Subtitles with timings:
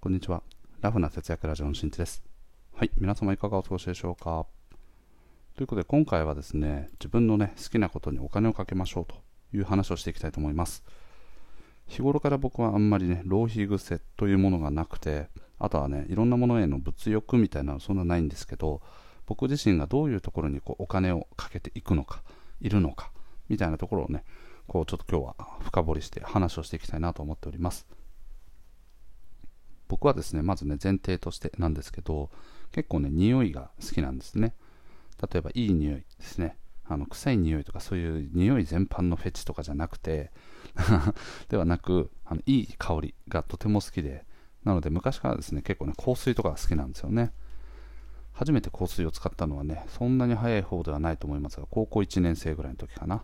[0.00, 0.44] こんにちは。
[0.80, 2.22] ラフな節約ラジオのしんちです。
[2.72, 4.46] はい、皆様いかがお過ごしでしょうか。
[5.56, 9.16] ということで、今回はですね、自分のね、好きなことにお金をかけましょうと
[9.52, 10.84] いう話をしていきたいと思います。
[11.88, 18.80] 日頃から僕はあんまりね、浪費癖というものがなくて、あとはね、いろんなものへの物欲みたいなのはそんなないんですけど、
[19.26, 22.22] 僕自身がどういうところにこうお金をかけていくのか、
[22.60, 23.10] いるのか、
[23.48, 24.22] みたいなところをね、
[24.68, 27.84] こうちょっと今日は深掘りして話をしていきたいなと思っております。
[29.88, 32.30] 僕はですね、まずね、前提としてなんですけど、
[32.72, 34.54] 結構ね、匂いが好きなんですね。
[35.20, 36.58] 例えば、いい匂いですね。
[36.90, 40.30] あの臭い匂いとかそういう匂い全般のフェチとかじゃなくて
[41.50, 44.24] ではなくあのいい香りがとても好きで
[44.64, 47.32] なので昔からですね結構ね香水とかが好きなんですよね
[48.32, 53.22] 初めて香水を使ったのはねそんなに早い方ではないと思いますが高校1年生ぐらいの時かな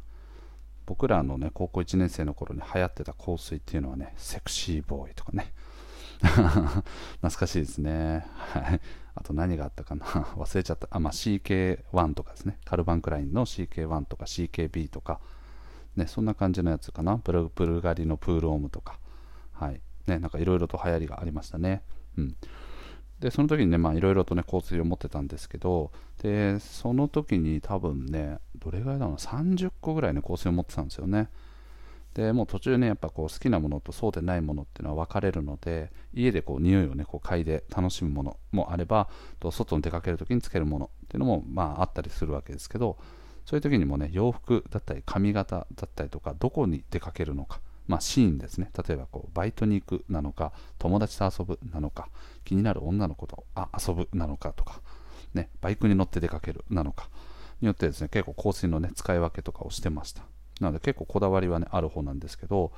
[0.86, 5.55] 僕らのね高校1年生の頃に流行ってた香水っていうのはねセクシーボーイとかね
[7.20, 8.27] 懐かしいですね。
[8.34, 8.80] はい。
[9.16, 10.05] あと何があったかな
[10.36, 10.89] 忘れちゃった。
[10.91, 12.58] あ、まあ、CK1 とかですね。
[12.64, 15.20] カルバンクラインの CK1 とか CKB とか、
[15.97, 17.16] ね、そんな感じのやつかな。
[17.16, 18.98] ブルブルガリのプールオームとか。
[19.52, 19.80] はい。
[20.06, 21.83] ね、なんかいろいろと流行りがありましたね。
[22.19, 22.36] うん。
[23.20, 31.30] で、その時にね、まあいろいろとね、香水を持ってたんですけど、で、その時に多分ね、どれぐらいだろうな、30個ぐらいね、香水を持ってたんですよね。
[32.15, 39.09] でもう途中ねやっぱこう好きなものとそうでないものっていうのは分かれるので家でこう匂いをねこう嗅いで楽しむものもあれば
[39.41, 42.97] と外に出かける時につけるものっていうのもまああったりするわけですけど
[43.45, 48.70] そういう時にもね洋服だったり髪型だったりとかどこに出かけるのかまあ、シーンですね。
[48.87, 52.09] 例えばこうバイトに行くなのか友達と遊ぶなのか
[52.45, 54.81] 気になる女の子とあ遊ぶなのかとか、
[55.35, 57.11] ね、バイクに乗って出かけるなのか
[57.61, 60.23] によってですね結構香水のね使い分けとかをしてました。
[60.60, 62.72] なので結構こだわりはねある方なんですけど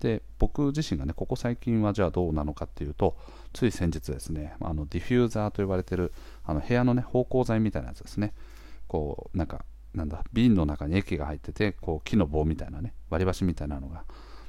[0.00, 3.16] で僕自身がねここ最近はじゃあどうなのかっていうと
[3.52, 6.12] つい先日ですねあのディフューザーと呼ばれてる
[6.44, 8.32] あの部屋のね芳香剤みたいなやつですね。
[8.86, 14.04] こうなんかなんだ瓶の中に液が入っててこう木の棒みたいなね割り箸みたいなのが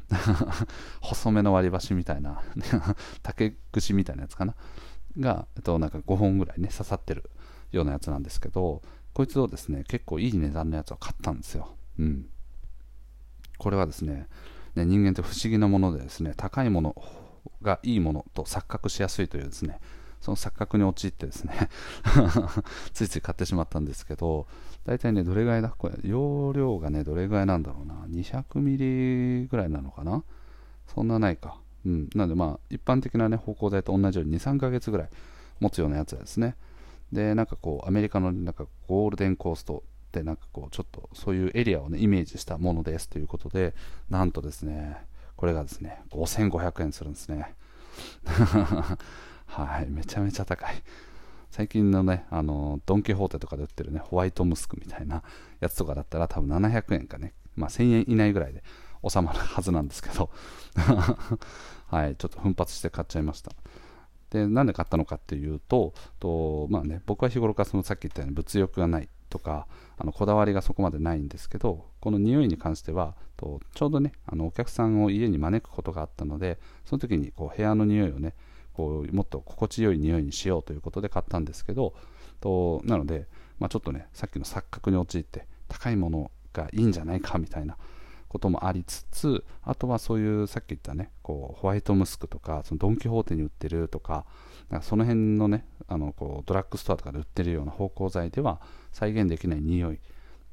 [1.02, 2.42] 細めの割り箸みたいな
[3.22, 4.56] 竹串みたいなやつかな？
[5.18, 7.30] が、えっと、なんか5本ぐらいね刺さってる
[7.72, 8.82] ようなやつなんですけど
[9.14, 11.76] こいつをですね結構いい値段のやつを買ったんですよ。
[11.98, 12.30] うん。
[13.60, 14.28] これはですね
[14.76, 16.96] ね人間って不思議なものでですね高いもの
[17.62, 19.80] がいいものと錯覚しやすいというですね
[20.22, 21.54] その錯覚に陥ってですね
[22.94, 24.48] ついつい買ってしまったんですけど
[24.86, 25.70] 大体ねどれぐらいだ？
[25.70, 27.94] これ容量がねどれぐらいなんだろうな。
[28.10, 30.24] 200ミリぐらいなのかな？
[30.88, 31.60] そんなないか。
[31.86, 32.10] うん。
[32.16, 35.10] なのでまあ一般的なね芳香剤と同じように23ヶ月ぐらい
[35.60, 36.56] 持つようなやつですね。
[37.12, 43.74] でなんかこうアメリカのなんかゴールデンコーストってなんかこうちょっとそういうエリアをねイメージしたものですということで
[44.10, 44.98] なんとですね
[45.36, 47.54] これがですね5500円するんですね。
[49.46, 50.84] はいめちゃめちゃ高い。
[51.52, 55.24] 最近のねあのドン・キホーテとかで売ってるねホワイトムスクみたいな
[55.60, 58.64] やつとかだったら多分700円かねまあ、1000円以内ぐらいで
[59.08, 60.30] 収まるはずなんですけど。
[61.88, 63.52] はいちょっと奮発して買っちゃいました。
[64.30, 69.10] でなんで買ったのかっていうとと、まあね、僕は日頃からそのさっき言ったように物欲がない。
[69.30, 69.68] とか
[69.98, 78.34] あのこだわりがそこまでないんですけどこの匂いに関してはとちょうどねあのお客さんを家に招くことがあったのでその時にこう部屋の匂いをね
[78.74, 81.94] こうもっと心地よい匂いにしようということで買ったんですけど
[82.42, 83.28] となので、
[83.60, 87.78] まあ、ちょっとねさっきの錯覚に陥って高いものがいいんじゃないかみたいな
[88.30, 94.26] こともありつつあとはそういうさっき言ったねこうホワイトムスクとかそのドン・キホーテに売ってるとか
[94.70, 100.00] かその辺のねあのこうドラッグストアとかで売ってるような芳香剤では再現できない匂い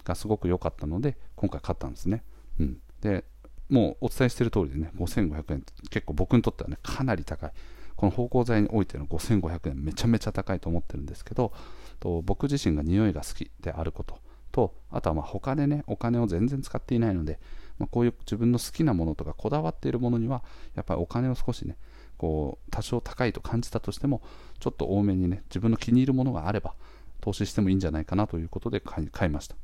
[0.05, 2.25] がすごく良かったので今回買ったんですね、
[2.59, 3.25] うん、で
[3.69, 7.53] もうお伝えしてる通りでね5500円結構僕にとってはねかなり高い。
[7.97, 11.53] この芳香剤においての5500円めちゃめちゃ高いと思ってるんですけど
[11.99, 14.19] と僕自身が匂いが好きであること。
[14.57, 17.39] とあとはま他でねお金を全然使っていないので
[17.79, 20.43] まあ、こういう自分の好きなものとかこだわっているものには
[20.75, 21.77] やっぱりお金を少しね
[22.17, 24.23] こう多少高いと感じたとしても
[24.59, 26.75] ちょっと多めにね自分の気に入るものがあれば
[27.21, 29.57] 投資してもいいんじゃないかなということで買いました。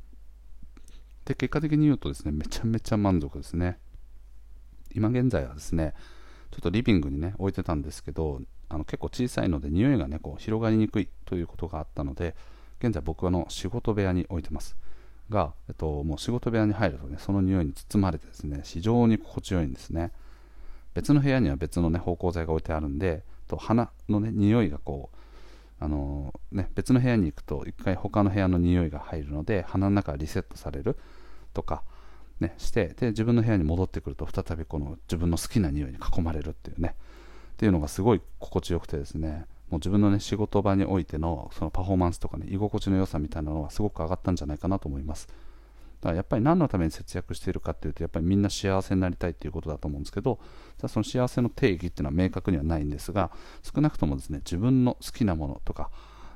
[1.25, 3.79] で結果的に言うとですねめちゃめちゃ満足ですね。
[4.93, 5.93] 今現在はですね
[6.51, 12.35] ちょっとリビングにね置いてたんですけどあの結構小さいので匂いがねこう広がりにくいということがあったので
[12.83, 14.75] 現在僕の仕事部屋に置いてます。
[15.29, 20.11] が、えっと、もう仕事部屋に入るとね、その匂いに包まれてですね、非常に心地よいんですね。
[20.93, 25.17] 別の部屋には別のね、芳香剤が置いてあるんで、と鼻のね、匂いがこう、
[25.79, 30.97] あのー、ね、別の部屋に行くと、一回他の部屋の匂いが入るので、鼻の中がリセットされる。
[31.53, 31.83] とか、
[32.39, 36.95] ね、して、で、自分の部屋に戻ってくると、再びこの自分の好きな匂いに囲まれるっていうね、
[37.53, 45.27] っていうのがすごい心地よくてですねもう自分のね仕事場においてのそのパフォーマンスとかね居心地の良さみたいなのはすごく上がったんじゃないかなと思います。
[45.27, 50.37] だからやっぱり何のために節約しているかっていうとやっぱりみんな幸せになりたいっていうことだと思うんですけど
[50.77, 53.31] じゃその幸せの定義っていうのは明確にはないんですが
[53.61, 55.89] 少なくともですね自分の好きなものとか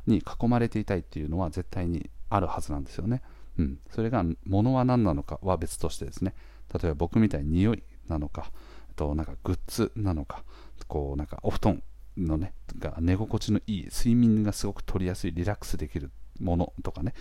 [0.08, 3.22] に囲まれていたいっていうのは絶対にあるはずなんですよね、
[3.60, 6.34] うん、それが物は何なのかは別としてですね。
[6.74, 8.52] 例えば僕みたいに匂いなのか
[8.96, 10.44] となんかグッズなのか
[10.88, 11.84] こうなんかお布団
[12.18, 17.14] のねが寝心地のいい睡眠がすごく取りやすいリラックスできるものとかね。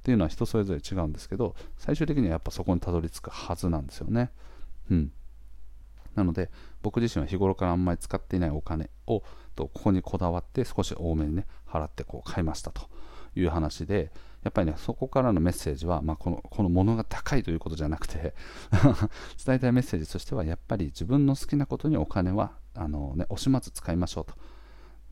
[0.00, 4.30] っていうのは人それぞれ違うんですけど最終的にはやっぱそこにたどり着くはずなんですよね。
[4.90, 5.12] うん。
[6.14, 6.50] なので
[6.82, 9.22] 僕自身は日頃からあんまり使っていないお金を
[9.54, 12.88] とここにこだわって少し多めにね払ってこう買いましたと
[13.34, 14.10] いう話で
[14.46, 18.32] やっぱりねそこからのメッセージは、まあ、このこのものが高いということじゃなくて
[19.44, 24.34] 伝えたいメッセージとしてはやっぱり自分の好きなことにお金はあの、ね、惜しまず使いましょうと。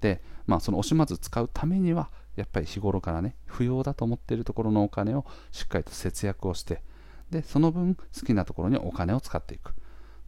[0.01, 6.85] で、まあ、その惜しまず使うためにはやっぱり日頃からね不要だと思っているところのお金をしっかりと節約をして
[7.31, 9.75] でその分好きなところにお金を使っていく。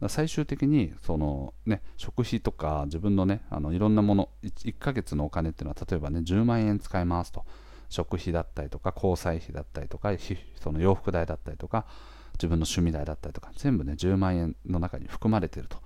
[0.09, 7.45] 最終的にその、ね、食費とか自分の,、ね、あのいろんなもの 1, 1ヶ月のお金っていうのは例えばね10万円使いますと。
[7.89, 10.11] 食費だったりとか交際費だったりとか
[10.61, 11.85] その洋服代だったりとか
[12.33, 15.77] 自分の趣味代だったりとか全部ね10万円の中に含まれていると。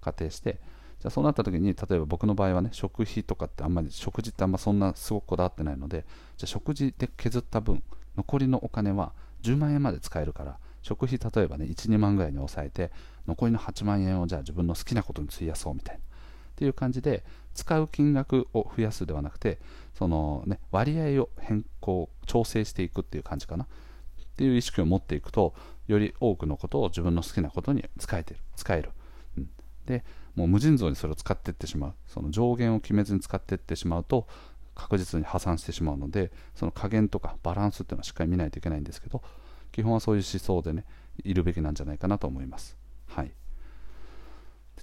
[0.00, 0.60] 仮定して。
[0.98, 6.04] じゃあそうなった時に例えば僕の場合はね食費とかってあんまり食事ってあんまそんなすごくこだわってないので
[6.36, 7.82] じゃあ食事で削った分
[8.16, 12.92] 残りのお金は10万円まで使えるから食費例えばね12万ぐらいに抑えて
[13.26, 16.02] 残りの8万円をじゃあ自分の好きなことに費やそうみたいな。
[16.60, 17.24] っていう感じで
[17.54, 19.58] 使う金額を増やすではなくて
[19.94, 23.64] その、ね、割合を変更調整していくっていう感じかな。
[23.64, 23.66] っ
[24.36, 25.54] ていう意識を持っていくと
[25.86, 28.90] より多くのことを自分の好きなことに使えてる使える、
[29.36, 29.50] うん、
[29.84, 30.02] で
[30.34, 31.94] もう無尽蔵にそれを使っていってしまう。
[32.06, 34.26] その上限を決めずに使っていってしまうと
[34.74, 39.22] 確実に破産してしまうのでその加減とかバランスっていうのはしっかり見ないといけないんですけど
[39.72, 40.84] 基本はそういう思想でね
[41.24, 42.76] いるべきなんじゃないかなと思います。
[43.06, 43.32] はい。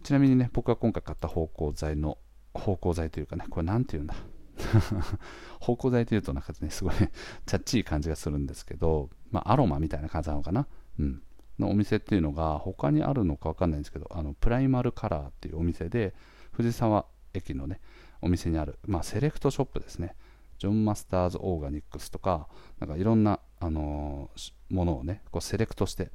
[0.03, 2.17] ちなみにね僕が今回買った芳香剤の
[2.53, 4.15] 芳香剤というかねこれ何て言うんだ？
[5.59, 10.67] 芳香剤というとなんかねすごいチャッチい感じがするんですけど、まあ、アロマみたいな感じなのかな？
[10.99, 11.21] うん。
[11.59, 16.13] のお店っていうのが他にあるのか分かんないんですけどあのプライマルカラーっていうお店で
[16.51, 17.81] 藤沢駅のね
[18.21, 20.15] お店にある、まあ、セレクトショップですね。
[20.59, 22.47] ジョン・マスターズ・オーガニックスとか
[22.79, 26.11] なんかいろんな、あのー、ものをねこうセレクトして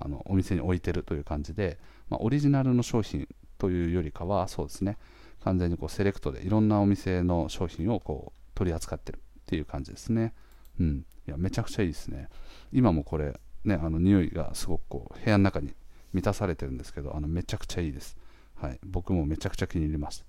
[0.00, 4.98] あのお店に置いてるという感じで、まあ、オリジナルの商品というよりかはそうですね。
[5.44, 10.34] 完全にこうセレクトでいろんなお店の商品をこう取り扱ってるっていう感じですね。
[10.78, 11.04] うん。
[11.26, 12.28] いやめちゃくちゃいいですね。
[12.72, 15.74] 今もこれね、あの匂いがすごくこう部屋の中に
[16.12, 18.16] 満たされてるんですけどあのめちゃくちゃいいです、
[18.56, 20.24] はい、僕もめちゃくちゃ気に入りました。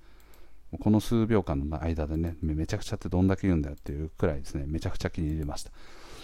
[0.79, 4.63] この数秒間の間でねめちゃくちゃってどんだけ言うんだよっていうくらいですね。
[4.68, 5.71] めちゃくちゃ気に入りました。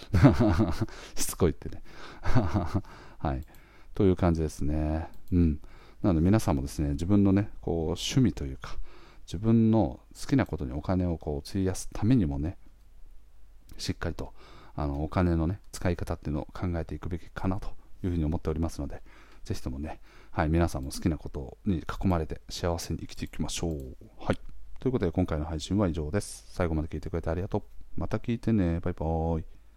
[1.15, 1.81] しつこいってね。
[3.17, 3.41] はい
[3.93, 5.59] という感じですねうん
[6.01, 8.75] なので皆さんもですね自分のねこう趣味というか
[9.25, 12.57] 自分の好きなことにお金をこう費やすためにもね
[13.77, 14.33] しっかりと
[14.75, 17.69] あのお金のね使い方っていうのを考えていくべきかなと
[18.03, 19.01] いうふうに思っておりますので
[19.47, 23.95] ぜひともね、はい、皆さんも好きなことに囲まれて幸せに生きていきましょう。
[24.19, 24.39] はい。
[24.81, 26.45] ということで今回の配信は以上です。
[26.49, 27.63] 最後まで聞いてくれてありがとう。
[27.95, 28.81] また聞いてね。
[28.81, 29.56] バイバーイ。